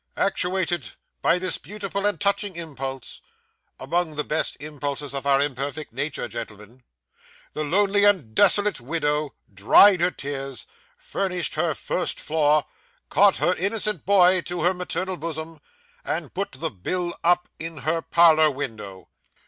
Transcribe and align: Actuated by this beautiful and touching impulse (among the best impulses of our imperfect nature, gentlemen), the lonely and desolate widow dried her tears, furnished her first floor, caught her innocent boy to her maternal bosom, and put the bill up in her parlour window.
Actuated 0.17 0.93
by 1.21 1.37
this 1.37 1.59
beautiful 1.59 2.07
and 2.07 2.19
touching 2.19 2.55
impulse 2.55 3.21
(among 3.79 4.15
the 4.15 4.23
best 4.23 4.57
impulses 4.59 5.13
of 5.13 5.27
our 5.27 5.39
imperfect 5.39 5.93
nature, 5.93 6.27
gentlemen), 6.27 6.81
the 7.53 7.63
lonely 7.63 8.03
and 8.03 8.33
desolate 8.33 8.81
widow 8.81 9.35
dried 9.53 10.01
her 10.01 10.09
tears, 10.09 10.65
furnished 10.97 11.53
her 11.53 11.75
first 11.75 12.19
floor, 12.19 12.65
caught 13.09 13.37
her 13.37 13.53
innocent 13.53 14.03
boy 14.03 14.41
to 14.41 14.63
her 14.63 14.73
maternal 14.73 15.17
bosom, 15.17 15.61
and 16.03 16.33
put 16.33 16.53
the 16.53 16.71
bill 16.71 17.13
up 17.23 17.47
in 17.59 17.77
her 17.77 18.01
parlour 18.01 18.49
window. 18.49 19.07